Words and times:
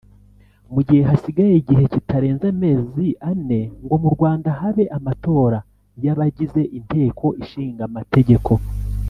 Mu 0.73 0.79
gihe 0.87 1.01
hasigaye 1.09 1.53
igihe 1.61 1.83
kitarenze 1.93 2.45
amezi 2.53 3.05
ane 3.31 3.59
ngo 3.83 3.95
mu 4.03 4.09
Rwanda 4.15 4.49
habe 4.59 4.83
amatora 4.97 5.59
y’abagize 6.03 6.61
Inteko 6.77 7.25
Ishinga 7.43 7.83
Amategeko 7.89 8.51